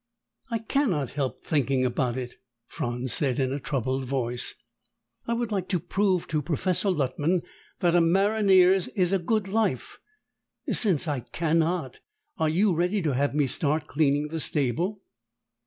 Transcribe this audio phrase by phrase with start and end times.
[0.49, 4.55] "I cannot help thinking about it," Franz said in a troubled voice.
[5.27, 7.43] "I would like to prove to Professor Luttman
[7.81, 9.99] that a maronnier's is a good life.
[10.67, 11.99] Since I cannot,
[12.39, 15.03] are you ready to have me start cleaning the stable?"